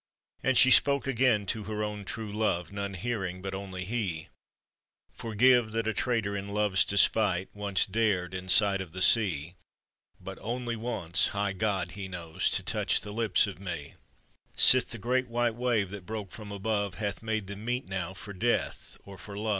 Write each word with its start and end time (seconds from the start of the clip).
And 0.41 0.57
she 0.57 0.71
spoke 0.71 1.05
again 1.05 1.45
to 1.45 1.65
her 1.65 1.83
own 1.83 2.05
true 2.05 2.33
love, 2.33 2.71
None 2.71 2.95
hearing 2.95 3.39
but 3.39 3.53
only 3.53 3.85
he:" 3.85 4.29
Forgive 5.13 5.73
that 5.73 5.85
a 5.87 5.93
traitor 5.93 6.35
in 6.35 6.47
love's 6.47 6.83
despite 6.83 7.55
Once 7.55 7.85
dared 7.85 8.33
in 8.33 8.49
sight 8.49 8.81
of 8.81 8.93
the 8.93 9.01
sea— 9.03 9.53
But 10.19 10.39
only 10.41 10.75
once— 10.75 11.27
high 11.27 11.53
God 11.53 11.91
He 11.91 12.07
knows— 12.07 12.49
To 12.49 12.63
touch 12.63 13.01
the 13.01 13.11
lips 13.11 13.45
of 13.45 13.59
me, 13.59 13.93
Sith 14.55 14.89
the 14.89 14.97
great 14.97 15.27
white 15.27 15.53
wave 15.53 15.91
that 15.91 16.07
broke 16.07 16.31
from 16.31 16.51
above 16.51 16.95
Hath 16.95 17.21
made 17.21 17.45
them 17.45 17.63
meet 17.63 17.87
now 17.87 18.15
for 18.15 18.33
death 18.33 18.97
or 19.05 19.19
for 19.19 19.37
love." 19.37 19.49